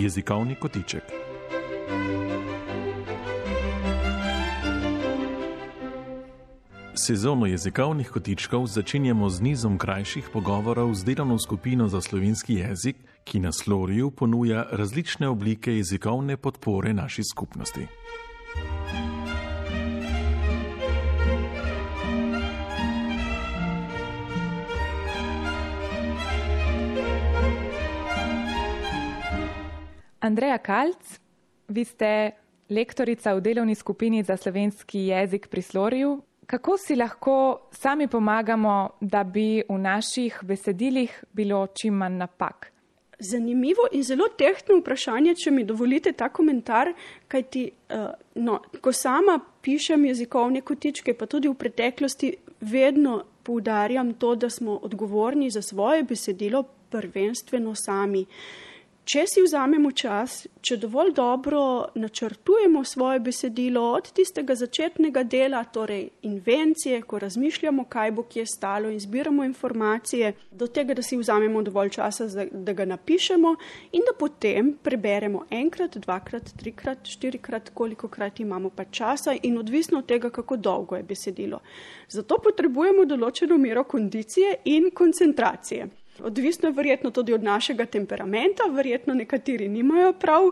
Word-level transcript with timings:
Jezikovni 0.00 0.54
kotiček. 0.54 1.02
Sezono 6.94 7.46
jezikovnih 7.46 8.08
kotičkov 8.08 8.66
začenjamo 8.66 9.28
z 9.28 9.40
nizom 9.40 9.78
krajših 9.78 10.30
pogovorov 10.32 10.94
z 10.94 11.04
delovno 11.04 11.38
skupino 11.38 11.88
za 11.88 12.00
slovenski 12.00 12.54
jezik, 12.54 12.96
ki 13.24 13.40
na 13.40 13.52
Sloriju 13.52 14.10
ponuja 14.10 14.66
različne 14.72 15.28
oblike 15.28 15.76
jezikovne 15.76 16.36
podpore 16.36 16.94
naši 16.94 17.22
skupnosti. 17.32 17.86
Andreja 30.20 30.58
Kalc, 30.58 31.18
vi 31.68 31.84
ste 31.84 32.30
lektorica 32.68 33.32
v 33.34 33.40
delovni 33.40 33.74
skupini 33.74 34.22
za 34.22 34.36
slovenski 34.36 35.06
jezik 35.08 35.48
pri 35.48 35.62
Sloriju. 35.62 36.20
Kako 36.46 36.76
si 36.78 36.96
lahko 36.96 37.68
sami 37.72 38.08
pomagamo, 38.08 38.90
da 39.00 39.24
bi 39.24 39.62
v 39.68 39.78
naših 39.78 40.40
besedilih 40.42 41.24
bilo 41.32 41.66
čim 41.66 41.94
manj 41.94 42.18
napak? 42.18 42.72
Zanimivo 43.18 43.86
in 43.92 44.02
zelo 44.02 44.28
tehtno 44.28 44.76
vprašanje, 44.80 45.34
če 45.34 45.50
mi 45.50 45.64
dovolite 45.64 46.12
ta 46.12 46.28
komentar, 46.28 46.92
kajti 47.28 47.64
uh, 47.70 48.08
no, 48.34 48.60
ko 48.80 48.92
sama 48.92 49.38
pišem 49.62 50.04
jezikovne 50.04 50.60
kotičke, 50.60 51.14
pa 51.14 51.26
tudi 51.26 51.48
v 51.48 51.54
preteklosti 51.54 52.32
vedno 52.60 53.22
poudarjam 53.42 54.14
to, 54.14 54.34
da 54.34 54.50
smo 54.50 54.80
odgovorni 54.82 55.50
za 55.50 55.62
svoje 55.62 56.02
besedilo 56.02 56.64
prvenstveno 56.90 57.74
sami. 57.74 58.26
Če 59.08 59.22
si 59.26 59.40
vzamemo 59.42 59.90
čas, 59.96 60.44
če 60.60 60.76
dovolj 60.76 61.14
dobro 61.16 61.60
načrtujemo 61.98 62.82
svoje 62.84 63.18
besedilo 63.24 63.80
od 63.96 64.10
tistega 64.12 64.54
začetnega 64.54 65.22
dela, 65.24 65.62
torej 65.64 66.10
invencije, 66.28 67.00
ko 67.08 67.18
razmišljamo, 67.18 67.86
kaj 67.88 68.12
bo 68.12 68.22
kje 68.28 68.44
stalo 68.46 68.90
in 68.92 69.00
zbiramo 69.00 69.44
informacije, 69.48 70.34
do 70.52 70.68
tega, 70.68 70.94
da 70.94 71.02
si 71.02 71.16
vzamemo 71.16 71.62
dovolj 71.62 71.94
časa, 71.96 72.28
da 72.52 72.74
ga 72.76 72.84
napišemo 72.84 73.54
in 73.96 74.04
da 74.06 74.14
potem 74.18 74.74
preberemo 74.82 75.46
enkrat, 75.50 75.96
dvakrat, 75.96 76.52
trikrat, 76.60 77.08
štirikrat, 77.08 77.70
koliko 77.74 78.08
krat 78.08 78.40
imamo 78.40 78.70
pa 78.70 78.84
časa 78.84 79.34
in 79.42 79.58
odvisno 79.58 80.04
od 80.04 80.06
tega, 80.06 80.30
kako 80.30 80.56
dolgo 80.56 80.96
je 81.00 81.08
besedilo. 81.08 81.62
Zato 82.08 82.38
potrebujemo 82.44 83.08
določeno 83.08 83.58
mero 83.58 83.84
kondicije 83.84 84.60
in 84.64 84.90
koncentracije. 84.94 85.88
Odvisno 86.18 86.68
je 86.68 86.72
verjetno 86.72 87.10
tudi 87.10 87.32
od 87.32 87.42
našega 87.42 87.86
temperamenta, 87.86 88.64
verjetno 88.72 89.14
nekateri 89.14 89.68
nimajo 89.68 90.12
prav, 90.12 90.50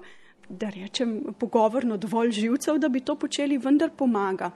da 0.49 0.71
rečem, 0.71 1.35
pogovorno 1.39 1.97
dovolj 1.97 2.31
živcev, 2.31 2.79
da 2.79 2.89
bi 2.89 3.01
to 3.01 3.15
počeli, 3.15 3.59
vendar 3.59 3.91
pomaga. 3.97 4.51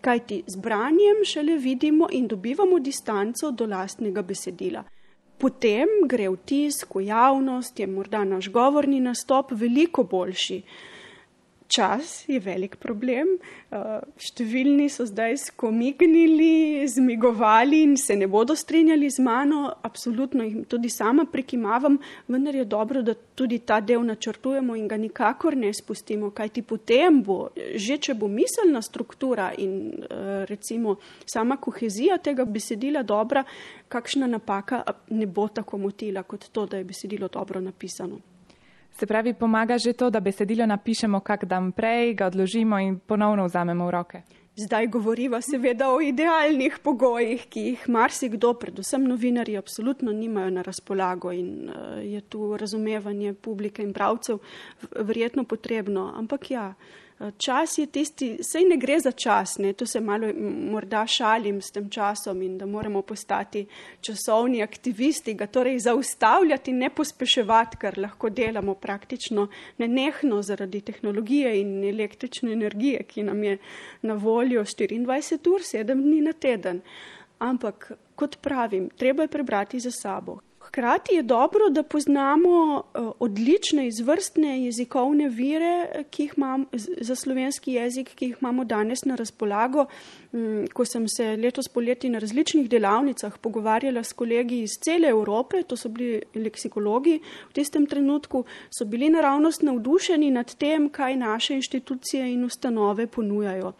Kaj 0.00 0.18
ti 0.26 0.42
z 0.46 0.56
branjem 0.56 1.24
šele 1.26 1.56
vidimo 1.56 2.08
in 2.10 2.26
dobivamo 2.28 2.78
distanco 2.78 3.50
do 3.50 3.66
lastnega 3.66 4.22
besedila. 4.22 4.84
Potem 5.38 5.88
gre 6.06 6.28
v 6.28 6.36
tisk, 6.46 6.94
v 6.94 7.08
javnost, 7.08 7.80
je 7.80 7.86
morda 7.86 8.24
naš 8.24 8.50
govorni 8.50 9.00
nastop 9.00 9.50
veliko 9.50 10.04
boljši 10.04 10.62
čas 11.74 12.24
je 12.28 12.38
velik 12.40 12.76
problem. 12.76 13.36
Uh, 13.72 14.02
številni 14.20 14.88
so 14.92 15.06
zdaj 15.08 15.38
skomignili, 15.46 16.84
zmigovali 16.88 17.82
in 17.86 17.94
se 17.96 18.16
ne 18.16 18.28
bodo 18.28 18.56
strinjali 18.56 19.08
z 19.10 19.24
mano. 19.24 19.70
Absolutno 19.82 20.44
jih 20.44 20.66
tudi 20.68 20.90
sama 20.92 21.24
prekimavam, 21.24 21.96
vendar 22.28 22.58
je 22.58 22.66
dobro, 22.68 23.02
da 23.02 23.14
tudi 23.14 23.62
ta 23.64 23.80
del 23.80 24.04
načrtujemo 24.04 24.76
in 24.76 24.88
ga 24.88 24.98
nikakor 25.00 25.56
ne 25.56 25.72
spustimo, 25.72 26.30
kajti 26.36 26.62
potem 26.62 27.22
bo, 27.24 27.38
že 27.56 27.96
če 27.98 28.16
bo 28.20 28.28
miselna 28.28 28.82
struktura 28.84 29.52
in 29.56 30.04
uh, 30.04 30.42
recimo 30.50 30.98
sama 31.24 31.56
kohezija 31.56 32.20
tega 32.20 32.44
besedila 32.44 33.02
dobra, 33.02 33.44
kakšna 33.88 34.28
napaka 34.28 34.82
ne 35.10 35.26
bo 35.26 35.48
tako 35.48 35.80
motila 35.80 36.22
kot 36.28 36.50
to, 36.52 36.66
da 36.66 36.80
je 36.80 36.88
besedilo 36.88 37.32
dobro 37.32 37.60
napisano. 37.60 38.31
Se 38.92 39.06
pravi, 39.06 39.34
pomaga 39.34 39.78
že 39.78 39.92
to, 39.92 40.10
da 40.10 40.20
besedilo 40.20 40.66
napišemo 40.66 41.20
kak 41.20 41.44
dan 41.44 41.72
prej, 41.72 42.14
ga 42.14 42.26
odložimo 42.26 42.78
in 42.78 42.98
ponovno 42.98 43.44
vzamemo 43.44 43.86
v 43.86 43.90
roke. 43.90 44.22
Zdaj 44.56 44.86
govoriva 44.86 45.40
seveda 45.40 45.88
o 45.94 46.00
idealnih 46.04 46.74
pogojih, 46.84 47.46
ki 47.48 47.60
jih 47.60 47.86
marsikdo, 47.88 48.50
predvsem 48.60 49.06
novinari, 49.08 49.56
absolutno 49.56 50.12
nimajo 50.12 50.50
na 50.50 50.62
razpolago 50.62 51.32
in 51.32 51.70
uh, 51.70 52.04
je 52.04 52.20
tu 52.20 52.56
razumevanje 52.56 53.32
publike 53.34 53.82
in 53.82 53.94
pravcev 53.96 54.42
verjetno 54.92 55.44
potrebno. 55.44 56.12
Ampak 56.16 56.50
ja, 56.50 56.74
Čas 57.38 57.78
je 57.78 57.86
tisti, 57.86 58.28
sej 58.42 58.64
ne 58.66 58.76
gre 58.76 58.96
za 59.00 59.12
čas, 59.12 59.58
ne, 59.58 59.72
to 59.72 59.86
se 59.86 60.00
malo 60.00 60.32
morda 60.72 61.04
šalim 61.06 61.60
s 61.62 61.70
tem 61.70 61.88
časom 61.90 62.42
in 62.42 62.56
da 62.58 62.66
moramo 62.66 63.02
postati 63.02 63.66
časovni 64.00 64.62
aktivisti, 64.62 65.34
ga 65.34 65.46
torej 65.46 65.78
zaustavljati, 65.78 66.72
ne 66.72 66.90
pospeševati, 66.90 67.76
ker 67.78 67.98
lahko 67.98 68.30
delamo 68.30 68.74
praktično 68.74 69.46
nenehno 69.78 70.42
zaradi 70.42 70.80
tehnologije 70.80 71.60
in 71.60 71.84
električne 71.84 72.52
energije, 72.52 73.02
ki 73.02 73.22
nam 73.22 73.44
je 73.44 73.58
na 74.02 74.14
voljo 74.14 74.64
24 74.64 75.54
ur, 75.54 75.60
7 75.60 76.02
dni 76.02 76.20
na 76.20 76.32
teden. 76.32 76.80
Ampak, 77.38 77.92
kot 78.14 78.40
pravim, 78.42 78.90
treba 78.96 79.22
je 79.22 79.28
prebrati 79.28 79.80
za 79.80 79.90
sabo. 79.90 80.40
Hkrati 80.72 81.14
je 81.14 81.22
dobro, 81.22 81.68
da 81.70 81.82
poznamo 81.82 82.82
eh, 82.82 83.00
odlične 83.18 83.86
izvrstne 83.86 84.64
jezikovne 84.64 85.28
vire, 85.28 86.04
imamo 86.36 86.64
za 87.00 87.14
slovenski 87.14 87.72
jezik, 87.72 88.14
ki 88.14 88.26
jih 88.26 88.36
imamo 88.40 88.64
danes 88.64 89.04
na 89.04 89.14
razpolago. 89.14 89.84
Mm, 90.32 90.64
ko 90.72 90.84
sem 90.84 91.08
se 91.08 91.36
letos 91.36 91.68
poleti 91.68 92.08
na 92.08 92.18
različnih 92.18 92.70
delavnicah 92.70 93.38
pogovarjala 93.38 94.04
s 94.04 94.12
kolegi 94.12 94.62
iz 94.62 94.78
cele 94.84 95.08
Evrope, 95.08 95.62
to 95.62 95.76
so 95.76 95.88
bili 95.88 96.22
leksikologi, 96.34 97.20
v 97.50 97.52
tistem 97.52 97.86
trenutku 97.86 98.44
so 98.70 98.84
bili 98.84 99.10
naravnost 99.10 99.62
navdušeni 99.62 100.30
nad 100.30 100.54
tem, 100.54 100.88
kaj 100.88 101.16
naše 101.16 101.54
inštitucije 101.54 102.32
in 102.32 102.44
ustanove 102.44 103.06
ponujajo 103.06 103.72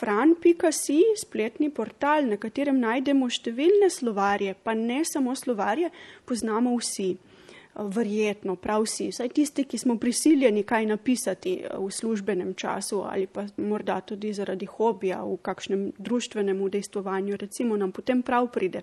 fran.si, 0.00 1.00
spletni 1.16 1.70
portal, 1.70 2.24
na 2.30 2.38
katerem 2.40 2.78
najdemo 2.80 3.28
številne 3.28 3.90
slovarje, 3.92 4.54
pa 4.64 4.72
ne 4.74 5.02
samo 5.04 5.34
slovarje, 5.36 5.90
poznamo 6.24 6.72
vsi. 6.78 7.10
Verjetno, 7.70 8.56
prav 8.58 8.82
vsi, 8.82 9.10
vsaj 9.12 9.28
tisti, 9.36 9.64
ki 9.64 9.78
smo 9.78 9.94
prisiljeni 10.00 10.64
kaj 10.66 10.88
napisati 10.90 11.52
v 11.70 11.86
službenem 11.94 12.56
času 12.58 13.04
ali 13.06 13.28
pa 13.30 13.44
morda 13.62 14.00
tudi 14.02 14.32
zaradi 14.34 14.66
hobija 14.66 15.20
v 15.22 15.36
kakšnem 15.38 15.84
društvenem 15.98 16.64
udejstvovanju, 16.66 17.38
recimo 17.38 17.78
nam 17.78 17.92
potem 17.94 18.24
prav 18.26 18.50
pride. 18.52 18.82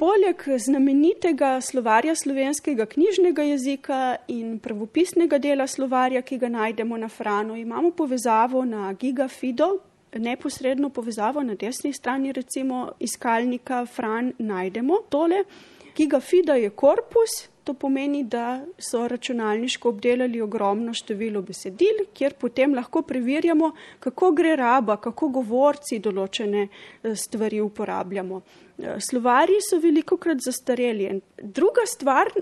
Poleg 0.00 0.46
znamenitega 0.56 1.58
slovarja 1.60 2.14
slovenskega 2.16 2.86
knjižnega 2.86 3.44
jezika 3.50 3.98
in 4.32 4.58
pravopisnega 4.62 5.36
dela 5.38 5.66
slovarja, 5.66 6.22
ki 6.22 6.38
ga 6.38 6.48
najdemo 6.48 6.96
na 6.96 7.08
Franu, 7.08 7.58
imamo 7.58 7.90
povezavo 7.90 8.64
na 8.64 8.94
Gigafido, 8.94 9.74
neposredno 10.18 10.90
povezavo 10.90 11.42
na 11.42 11.54
desni 11.54 11.92
strani, 11.92 12.32
recimo 12.32 12.92
iskalnika 12.98 13.86
Fran, 13.86 14.32
najdemo 14.38 14.98
tole. 15.08 15.44
Gigafida 15.96 16.54
je 16.54 16.70
korpus, 16.70 17.48
to 17.64 17.74
pomeni, 17.74 18.24
da 18.24 18.64
so 18.78 19.08
računalniško 19.08 19.88
obdelali 19.88 20.40
ogromno 20.40 20.94
število 20.94 21.42
besedil, 21.42 22.04
kjer 22.14 22.34
potem 22.40 22.74
lahko 22.74 23.02
preverjamo, 23.02 23.72
kako 24.00 24.30
gre 24.32 24.56
raba, 24.56 24.96
kako 24.96 25.28
govorci 25.28 25.98
določene 25.98 26.66
eh, 26.68 27.14
stvari 27.14 27.60
uporabljamo. 27.60 28.40
Eh, 28.78 28.96
slovari 29.00 29.60
so 29.68 29.78
veliko 29.78 30.16
krat 30.16 30.40
zastareli. 30.44 31.20
Druga 31.42 31.86
stvar, 31.86 32.32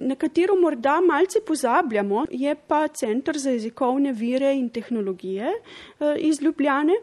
na 0.00 0.14
katero 0.14 0.56
morda 0.56 1.00
malce 1.00 1.40
pozabljamo, 1.46 2.24
je 2.30 2.54
pa 2.54 2.88
Centr 2.88 3.38
za 3.38 3.50
jezikovne 3.50 4.12
vire 4.12 4.54
in 4.54 4.68
tehnologije 4.68 5.52
eh, 5.52 6.16
iz 6.18 6.42
Ljubljane, 6.42 6.94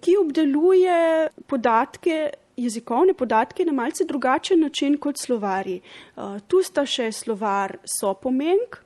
ki 0.00 0.16
obdeluje 0.20 1.28
podatke, 1.46 2.30
jezikovne 2.56 3.14
podatke 3.14 3.64
na 3.64 3.72
malce 3.72 4.04
drugačen 4.04 4.60
način 4.60 4.98
kot 4.98 5.18
slovari. 5.18 5.80
Eh, 5.80 6.20
tu 6.46 6.62
sta 6.62 6.86
še 6.86 7.10
slovar 7.12 7.76
Sopomenk, 7.98 8.80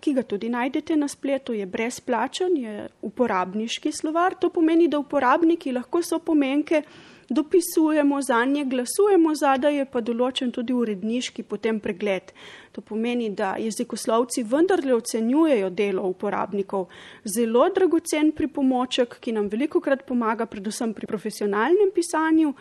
ki 0.00 0.12
ga 0.16 0.22
tudi 0.22 0.48
najdete 0.50 0.96
na 0.96 1.08
spletu, 1.08 1.54
je 1.54 1.66
brezplačen, 1.66 2.56
je 2.56 2.88
uporabniški 3.06 3.92
slovar. 3.92 4.34
To 4.40 4.50
pomeni, 4.50 4.88
da 4.88 4.98
uporabniki 4.98 5.72
lahko 5.72 6.02
Sopomenke 6.02 6.82
dopisujemo, 7.28 8.22
za 8.22 8.44
nje 8.44 8.64
glasujemo, 8.64 9.34
zadaj 9.34 9.76
je 9.76 9.84
pa 9.84 10.00
določen 10.00 10.52
tudi 10.52 10.72
uredniški 10.72 11.42
potem 11.42 11.80
pregled. 11.80 12.32
To 12.72 12.80
pomeni, 12.80 13.30
da 13.30 13.54
jezikoslovci 13.58 14.44
vendarle 14.44 14.94
ocenjujejo 14.94 15.70
delo 15.70 16.06
uporabnikov. 16.10 16.88
Zelo 17.24 17.68
dragocen 17.74 18.32
pripomoček, 18.36 19.18
ki 19.20 19.32
nam 19.32 19.48
veliko 19.48 19.80
krat 19.80 20.06
pomaga, 20.06 20.46
predvsem 20.46 20.94
pri 20.94 21.06
profesionalnem 21.06 21.94
pisanju. 21.94 22.54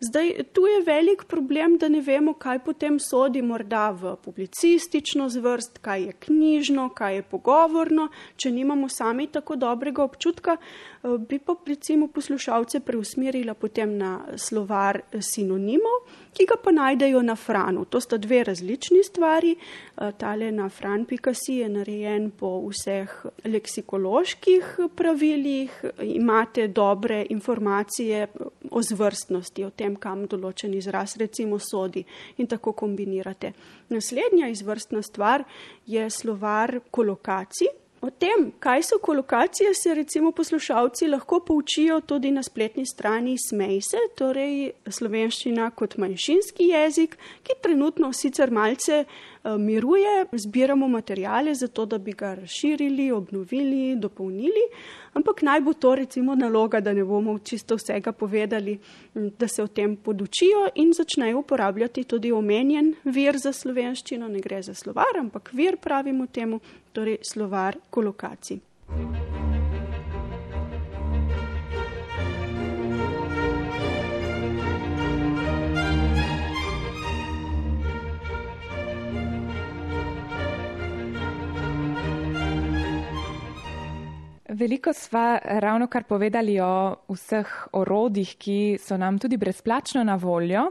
Zdaj, 0.00 0.42
tu 0.52 0.66
je 0.66 0.82
velik 0.82 1.24
problem, 1.24 1.78
da 1.78 1.88
ne 1.88 2.00
vemo, 2.00 2.34
kaj 2.34 2.58
potem 2.64 2.98
sodi 2.98 3.42
morda 3.42 3.90
v 3.90 4.16
publicistično 4.24 5.28
zvrst, 5.28 5.78
kaj 5.78 6.02
je 6.02 6.12
knjižno, 6.26 6.88
kaj 6.88 7.14
je 7.14 7.22
pogovorno. 7.22 8.08
Če 8.36 8.50
nimamo 8.50 8.88
sami 8.88 9.26
tako 9.26 9.56
dobrega 9.56 10.02
občutka, 10.04 10.56
eh, 10.56 11.08
bi 11.28 11.38
pa 11.38 11.54
recimo 11.66 12.08
poslušalce 12.08 12.80
preusmerila 12.80 13.54
potem 13.54 13.96
na 13.98 14.20
slovar 14.36 15.00
sinonimov, 15.20 16.02
ki 16.34 16.46
ga 16.46 16.56
pa 16.64 16.70
najdejo 16.70 17.22
na 17.22 17.36
Franu. 17.36 17.84
To 17.84 18.00
sta 18.00 18.16
dve 18.16 18.44
različni 18.44 19.02
stvari. 19.04 19.54
Eh, 19.54 20.12
tale 20.18 20.50
na 20.52 20.68
Fran.si 20.68 21.54
je 21.54 21.68
narejen 21.68 22.30
po 22.30 22.68
vseh 22.68 23.26
leksikoloških 23.44 24.78
pravilih, 24.96 25.84
imate 26.02 26.68
dobre 26.68 27.26
informacije 27.30 28.26
o 28.74 28.82
zvrstnosti, 28.82 29.64
o 29.64 29.70
tem, 29.70 29.94
kam 29.96 30.26
določen 30.30 30.74
izraz 30.74 31.14
recimo 31.20 31.60
sodi 31.62 32.02
in 32.42 32.50
tako 32.50 32.74
kombinirate. 32.74 33.54
Naslednja 33.94 34.50
izvrstna 34.50 35.02
stvar 35.06 35.46
je 35.86 36.10
slovar 36.10 36.80
kolokacij. 36.90 37.70
O 38.04 38.10
tem, 38.10 38.50
kaj 38.60 38.82
so 38.84 38.98
kolokacije, 39.00 39.70
se 39.74 39.94
recimo 39.96 40.32
poslušalci 40.36 41.06
lahko 41.08 41.38
poučijo 41.40 42.00
tudi 42.00 42.30
na 42.30 42.42
spletni 42.42 42.84
strani 42.86 43.36
Smejse, 43.40 44.02
torej 44.18 44.74
slovenščina 44.92 45.70
kot 45.78 45.96
manjšinski 46.02 46.66
jezik, 46.68 47.16
ki 47.46 47.56
trenutno 47.64 48.10
sicer 48.12 48.52
malce 48.52 48.98
uh, 49.06 49.54
miruje, 49.56 50.26
zbiramo 50.32 50.88
materijale 50.88 51.54
za 51.54 51.68
to, 51.68 51.86
da 51.86 51.98
bi 51.98 52.12
ga 52.12 52.34
razširili, 52.42 53.08
obnovili, 53.12 53.96
dopolnili. 53.96 54.68
Ampak 55.14 55.42
naj 55.42 55.60
bo 55.60 55.72
to 55.72 55.94
recimo 55.94 56.34
naloga, 56.34 56.80
da 56.80 56.92
ne 56.92 57.04
bomo 57.04 57.38
čisto 57.38 57.76
vsega 57.76 58.12
povedali, 58.12 58.78
da 59.14 59.48
se 59.48 59.62
o 59.62 59.66
tem 59.66 59.96
podučijo 59.96 60.68
in 60.74 60.92
začnejo 60.92 61.38
uporabljati 61.38 62.04
tudi 62.04 62.32
omenjen 62.32 62.94
vir 63.04 63.38
za 63.38 63.52
slovenščino, 63.52 64.28
ne 64.28 64.40
gre 64.40 64.62
za 64.62 64.74
slovar, 64.74 65.18
ampak 65.20 65.50
vir 65.52 65.76
pravimo 65.76 66.26
temu, 66.26 66.60
torej 66.92 67.18
slovar 67.22 67.78
kolokacij. 67.90 68.60
Veliko 84.54 84.92
sva 84.92 85.38
ravno 85.44 85.86
kar 85.86 86.04
povedali 86.04 86.60
o 86.60 86.94
vseh 87.10 87.48
orodjih, 87.72 88.36
ki 88.38 88.76
so 88.78 88.96
nam 88.96 89.18
tudi 89.18 89.36
brezplačno 89.36 90.04
na 90.04 90.14
voljo, 90.14 90.68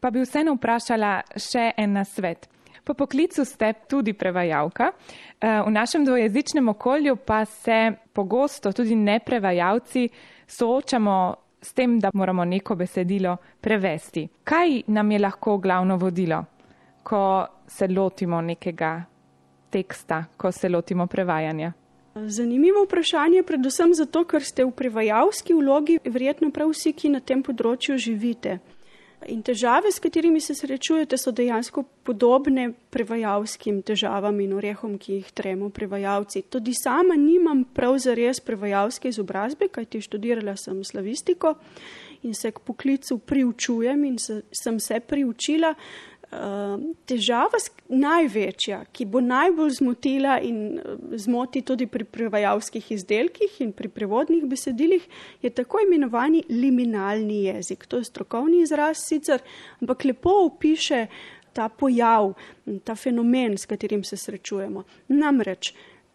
pa 0.00 0.10
bi 0.10 0.24
vseeno 0.24 0.56
vprašala 0.56 1.12
še 1.38 1.68
en 1.78 1.92
nasvet. 1.94 2.48
Po 2.84 2.96
poklicu 2.98 3.44
ste 3.46 3.72
tudi 3.86 4.16
prevajalka, 4.18 4.90
eh, 4.90 5.62
v 5.62 5.70
našem 5.70 6.04
dvojezičnem 6.04 6.68
okolju 6.68 7.16
pa 7.16 7.44
se 7.44 7.92
pogosto 8.12 8.72
tudi 8.72 8.96
neprevajalci 8.96 10.08
soočamo 10.46 11.34
s 11.62 11.72
tem, 11.72 12.00
da 12.00 12.10
moramo 12.14 12.44
neko 12.44 12.74
besedilo 12.74 13.36
prevesti. 13.60 14.28
Kaj 14.44 14.82
nam 14.86 15.10
je 15.10 15.18
lahko 15.18 15.58
glavno 15.58 15.96
vodilo, 15.96 16.44
ko 17.02 17.46
se 17.66 17.86
lotimo 17.88 18.40
nekega 18.40 19.04
teksta, 19.70 20.24
ko 20.36 20.52
se 20.52 20.68
lotimo 20.68 21.06
prevajanja? 21.06 21.72
Zanimivo 22.14 22.82
vprašanje, 22.84 23.42
predvsem 23.46 23.94
zato, 23.94 24.24
ker 24.26 24.42
ste 24.42 24.64
v 24.66 24.74
prevajalski 24.74 25.54
vlogi, 25.54 26.00
verjetno 26.04 26.50
prav 26.50 26.72
vsi, 26.74 26.90
ki 26.92 27.12
na 27.14 27.20
tem 27.22 27.42
področju 27.46 27.98
živite. 28.02 28.58
In 29.28 29.42
težave, 29.44 29.92
s 29.92 30.00
katerimi 30.00 30.40
se 30.40 30.56
srečujete, 30.56 31.18
so 31.20 31.30
dejansko 31.30 31.84
podobne 32.08 32.70
prevajalskim 32.90 33.82
težavam 33.86 34.40
in 34.40 34.54
orehom, 34.56 34.96
ki 34.98 35.18
jih 35.18 35.30
tremo 35.36 35.68
prevajalci. 35.70 36.42
Tudi 36.48 36.72
sama 36.74 37.14
nimam 37.20 37.62
prav 37.76 37.98
zares 38.00 38.40
prevajalske 38.40 39.12
izobrazbe, 39.12 39.68
kajti 39.68 40.00
študirala 40.08 40.56
sem 40.56 40.80
slavistiko 40.84 41.58
in 42.24 42.34
se 42.34 42.50
k 42.50 42.64
poklicu 42.64 43.18
priučujem 43.18 44.04
in 44.04 44.18
se, 44.18 44.42
sem 44.50 44.80
se 44.80 45.00
priučila. 45.00 45.74
Ehm, 46.30 46.92
težava 47.10 47.58
največja, 47.90 48.84
ki 48.94 49.02
bo 49.10 49.18
najbolj 49.18 49.72
zmotila 49.80 50.36
in 50.46 50.78
eh, 50.78 50.98
zmoti 51.18 51.64
tudi 51.66 51.88
pri 51.90 52.04
prevajalskih 52.06 52.92
izdelkih 52.94 53.56
in 53.64 53.72
pri 53.74 53.88
prevodnih 53.90 54.44
besedilih, 54.46 55.08
je 55.42 55.50
tako 55.50 55.80
imenovani 55.82 56.44
liminalni 56.48 57.40
jezik. 57.48 57.88
To 57.90 57.98
je 57.98 58.06
strokovni 58.06 58.60
izraz 58.62 59.02
sicer, 59.02 59.42
ampak 59.82 60.06
lepo 60.06 60.36
opiše 60.44 61.08
ta 61.52 61.66
pojav, 61.68 62.36
ta 62.84 62.94
fenomen, 62.94 63.58
s 63.58 63.66
katerim 63.66 64.04
se 64.06 64.16
srečujemo. 64.16 64.84
Namreč, 65.08 65.72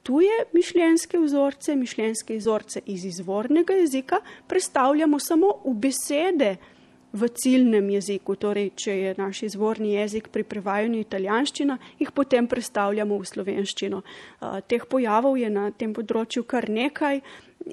tuje 0.08 0.46
mišljenjske 0.56 1.20
vzorce, 1.20 1.76
mišljenjske 1.76 2.38
vzorce 2.40 2.86
iz 2.86 3.04
izvornega 3.06 3.74
jezika 3.74 4.22
predstavljamo 4.48 5.20
samo 5.20 5.52
v 5.66 5.76
besede, 5.90 6.56
v 7.16 7.30
ciljnem 7.32 7.90
jeziku. 7.96 8.36
Torej, 8.36 8.74
če 8.76 8.96
je 9.00 9.16
naš 9.18 9.44
izvorni 9.48 9.94
jezik 9.96 10.28
pri 10.34 10.44
prevajanju 10.44 11.00
italijanščina, 11.00 11.78
jih 12.00 12.12
potem 12.12 12.48
predstavljamo 12.52 13.18
v 13.22 13.30
slovenščino. 13.32 14.02
Teh 14.68 14.88
pojavov 14.90 15.40
je 15.40 15.50
na 15.50 15.70
tem 15.72 15.96
področju 15.96 16.44
kar 16.44 16.68
nekaj. 16.70 17.22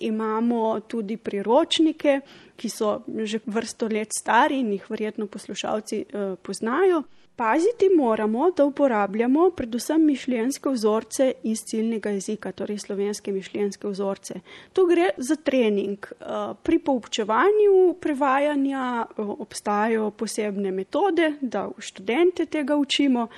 Imamo 0.07 0.79
tudi 0.89 1.19
priročnike, 1.21 2.21
ki 2.57 2.69
so 2.71 3.03
že 3.27 3.43
vrsto 3.45 3.91
let 3.93 4.15
stari 4.15 4.63
in 4.63 4.71
jih 4.73 4.87
verjetno 4.89 5.27
poslušalci 5.27 5.99
eh, 6.05 6.37
poznajo. 6.41 7.03
Paziti 7.37 7.89
moramo, 7.97 8.51
da 8.51 8.65
uporabljamo 8.65 9.51
predvsem 9.57 10.05
mišljenjske 10.05 10.69
vzorce 10.69 11.33
iz 11.43 11.63
ciljnega 11.65 12.11
jezika, 12.11 12.53
torej 12.53 12.79
slovenske 12.79 13.33
mišljenjske 13.33 13.89
vzorce. 13.89 14.35
Tu 14.73 14.85
gre 14.87 15.09
za 15.17 15.37
trening. 15.37 16.07
Eh, 16.21 16.25
pri 16.63 16.79
poučevanju 16.79 17.95
prevajanja 18.01 19.07
eh, 19.09 19.23
obstajajo 19.23 20.11
posebne 20.11 20.71
metode, 20.71 21.33
da 21.41 21.71
študente 21.79 22.47
tega 22.47 22.77
učimo, 22.77 23.29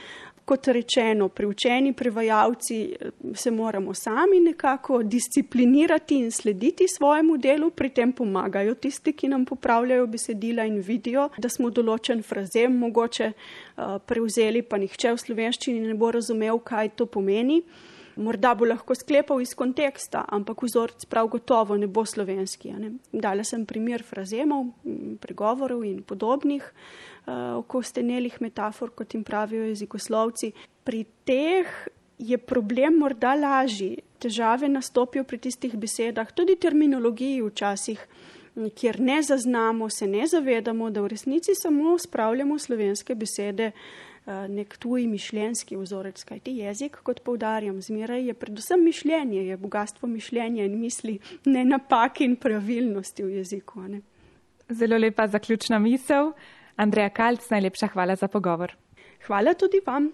kot 0.44 0.68
rečeno, 0.68 1.28
priučeni 1.28 1.92
prevajalci 1.92 2.82
eh, 2.84 3.10
se 3.34 3.50
moramo 3.50 3.94
sami 3.94 4.40
nekako 4.40 5.02
disciplinirati 5.02 6.18
in 6.18 6.30
slediti 6.30 6.84
svojemu 6.96 7.36
delu, 7.36 7.70
pri 7.70 7.88
tem 7.88 8.12
pomagajo 8.12 8.74
tisti, 8.74 9.12
ki 9.12 9.28
nam 9.28 9.44
popravljajo 9.44 10.06
besedila 10.06 10.64
in 10.64 10.80
vidijo, 10.80 11.28
da 11.38 11.48
smo 11.48 11.70
določen 11.70 12.22
frazem 12.22 12.76
mogoče 12.78 13.32
uh, 13.32 13.96
prevzeli, 14.06 14.62
pa 14.62 14.78
nihče 14.78 15.14
v 15.14 15.22
slovenščini 15.22 15.80
ne 15.88 15.94
bo 15.94 16.10
razumel, 16.10 16.58
kaj 16.58 16.94
to 16.98 17.06
pomeni. 17.06 17.62
Morda 18.16 18.54
bo 18.54 18.66
lahko 18.68 18.94
sklepal 18.94 19.40
iz 19.42 19.54
konteksta, 19.58 20.24
ampak 20.28 20.62
vzorc 20.62 21.06
prav 21.10 21.28
gotovo 21.32 21.76
ne 21.76 21.86
bo 21.86 22.04
slovenski. 22.06 22.72
Ne? 22.78 22.92
Dala 23.12 23.44
sem 23.44 23.64
primer 23.66 24.04
frazemov, 24.06 24.70
pregovorov 25.20 25.82
in 25.84 26.02
podobnih 26.06 26.62
uh, 26.62 27.58
okostenelih 27.58 28.38
metafor, 28.40 28.94
kot 28.94 29.14
jim 29.14 29.24
pravijo 29.26 29.66
jezikoslovci. 29.66 30.52
Pri 30.84 31.04
teh 31.26 31.74
je 32.18 32.38
problem 32.38 33.00
morda 33.02 33.34
lažji, 33.34 33.98
težave 34.22 34.68
nastopijo 34.68 35.24
pri 35.24 35.38
tistih 35.48 35.74
besedah, 35.76 36.30
tudi 36.32 36.56
terminologiji 36.56 37.42
včasih, 37.42 38.06
kjer 38.78 39.00
ne 39.00 39.18
zaznamo, 39.22 39.90
se 39.90 40.06
ne 40.06 40.26
zavedamo, 40.26 40.90
da 40.90 41.02
v 41.02 41.10
resnici 41.16 41.54
samo 41.58 41.98
spravljamo 41.98 42.58
slovenske 42.58 43.14
besede. 43.14 43.72
Eh, 44.24 44.48
nek 44.48 44.78
tuj 44.80 45.04
mišljenjski 45.04 45.76
vzorec, 45.76 46.22
kajti 46.24 46.54
jezik, 46.56 46.96
kot 47.04 47.20
povdarjam, 47.26 47.82
zmeraj 47.84 48.22
je 48.24 48.34
predvsem 48.34 48.80
mišljenje, 48.84 49.42
je 49.50 49.56
bogatstvo 49.60 50.08
mišljenja 50.08 50.64
in 50.64 50.78
misli, 50.80 51.18
ne 51.44 51.64
napake 51.64 52.24
in 52.24 52.38
pravilnosti 52.40 53.22
v 53.24 53.36
jeziku. 53.42 53.82
Ne? 53.84 54.00
Zelo 54.72 54.96
lepa 54.96 55.28
zaključna 55.28 55.78
misel. 55.78 56.32
Andreja 56.76 57.10
Kalc, 57.12 57.50
najlepša 57.50 57.92
hvala 57.92 58.16
za 58.16 58.28
pogovor. 58.28 58.72
Hvala 59.26 59.54
tudi 59.54 59.84
vam. 59.86 60.08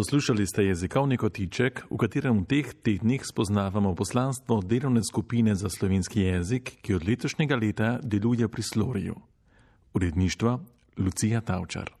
Poslušali 0.00 0.46
ste 0.46 0.64
jezikovni 0.64 1.16
kotiček, 1.20 1.84
v 1.92 1.96
katerem 2.00 2.40
v 2.40 2.48
teh 2.48 2.68
tednih 2.72 3.20
spoznavamo 3.20 3.92
poslanstvo 3.92 4.64
delovne 4.64 5.04
skupine 5.04 5.52
za 5.52 5.68
slovenski 5.68 6.24
jezik, 6.24 6.80
ki 6.80 6.96
od 6.96 7.04
letošnjega 7.04 7.56
leta 7.60 7.90
deluje 8.00 8.48
pri 8.48 8.62
Sloriju. 8.64 9.16
Uredništvo 9.92 10.64
Lucija 10.96 11.44
Tavčar. 11.44 11.99